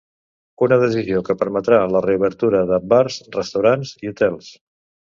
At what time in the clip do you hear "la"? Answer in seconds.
1.97-2.03